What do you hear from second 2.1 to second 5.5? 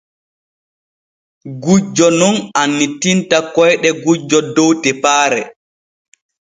nun annitinta koyɗe gujjo dow tepaare.